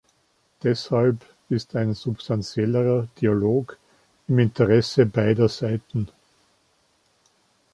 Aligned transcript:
Deshalb 0.63 1.23
ist 1.49 1.75
ein 1.75 1.93
substanziellerer 1.93 3.07
Dialog 3.21 3.77
im 4.29 4.39
Interesse 4.39 5.05
beider 5.05 5.47
Seiten. 5.47 6.07